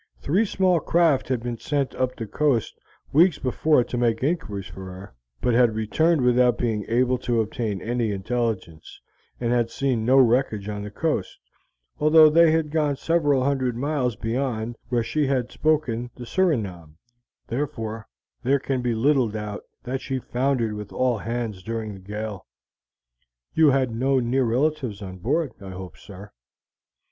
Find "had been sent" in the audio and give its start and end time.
1.29-1.93